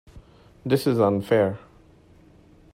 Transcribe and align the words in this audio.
This 0.65 0.87
is 0.87 0.99
unfair. 0.99 1.59